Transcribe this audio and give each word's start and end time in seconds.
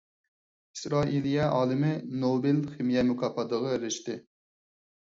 ئىسرائىلىيە 0.77 1.51
ئالىمى 1.59 1.93
نوبېل 2.25 2.65
خىمىيە 2.73 3.07
مۇكاپاتىغا 3.13 3.75
ئېرىشتى. 3.79 4.21